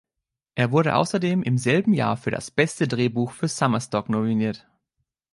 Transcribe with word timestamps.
Er 0.55 0.71
wurde 0.71 0.95
außerdem 0.95 1.43
im 1.43 1.59
selben 1.59 1.93
Jahr 1.93 2.17
für 2.17 2.31
das 2.31 2.49
Beste 2.49 2.87
Drehbuch 2.87 3.33
für 3.33 3.47
Summer 3.47 3.79
Stock 3.79 4.09
nominiert. 4.09 4.65